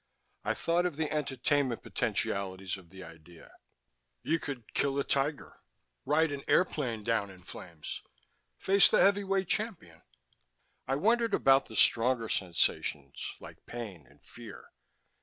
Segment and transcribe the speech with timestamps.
[0.43, 3.51] I thought of the entertainment potentialities of the idea.
[4.23, 5.57] You could kill a tiger,
[6.05, 8.01] ride an airplane down in flames,
[8.57, 10.01] face the heavyweight champion
[10.87, 14.71] I wondered about the stronger sensations, like pain and fear.